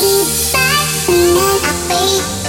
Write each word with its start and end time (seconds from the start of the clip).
Keep 0.00 0.28
back, 0.54 1.08
and 1.10 1.38
I 1.38 1.60
wait. 2.32 2.39